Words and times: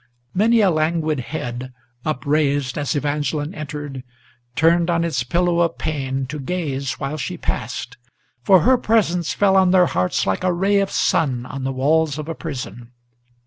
Many 0.33 0.61
a 0.61 0.71
languid 0.71 1.19
head, 1.19 1.73
upraised 2.03 2.75
as 2.75 2.95
Evangeline 2.95 3.53
entered, 3.53 4.03
Turned 4.55 4.89
on 4.89 5.03
its 5.03 5.21
pillow 5.23 5.59
of 5.59 5.77
pain 5.77 6.25
to 6.25 6.39
gaze 6.39 6.93
while 6.93 7.17
she 7.17 7.37
passed, 7.37 7.97
for 8.41 8.61
her 8.61 8.79
presence 8.79 9.35
Fell 9.35 9.55
on 9.55 9.69
their 9.69 9.85
hearts 9.85 10.25
like 10.25 10.43
a 10.43 10.51
ray 10.51 10.79
of 10.79 10.89
the 10.89 10.95
sun 10.95 11.45
on 11.45 11.65
the 11.65 11.71
walls 11.71 12.17
of 12.17 12.27
a 12.27 12.33
prison. 12.33 12.89